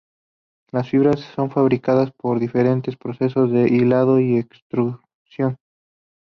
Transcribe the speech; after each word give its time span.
Las 0.71 0.89
fibras 0.89 1.19
son 1.35 1.51
fabricadas 1.51 2.11
por 2.13 2.39
diferentes 2.39 2.97
procesos 2.97 3.51
de 3.51 3.67
hilado 3.69 4.19
y 4.19 4.35
extrusión. 4.37 5.57